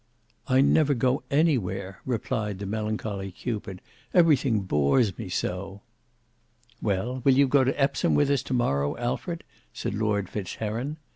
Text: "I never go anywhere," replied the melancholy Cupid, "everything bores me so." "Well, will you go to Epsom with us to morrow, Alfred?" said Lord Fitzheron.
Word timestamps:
"I 0.47 0.61
never 0.61 0.95
go 0.95 1.21
anywhere," 1.29 2.01
replied 2.07 2.57
the 2.57 2.65
melancholy 2.65 3.31
Cupid, 3.31 3.81
"everything 4.15 4.61
bores 4.61 5.15
me 5.15 5.29
so." 5.29 5.81
"Well, 6.81 7.21
will 7.23 7.35
you 7.35 7.47
go 7.47 7.63
to 7.63 7.79
Epsom 7.79 8.15
with 8.15 8.31
us 8.31 8.41
to 8.45 8.53
morrow, 8.55 8.97
Alfred?" 8.97 9.43
said 9.75 9.93
Lord 9.93 10.27
Fitzheron. 10.27 10.97